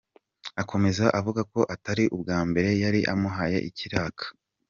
[0.61, 4.25] Akomeza avuga ko atari ubwa mbere yari amuhaye ikiraka.